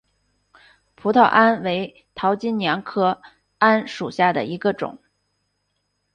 [0.95, 3.21] 葡萄桉为桃金娘科
[3.59, 4.97] 桉属下的一个种。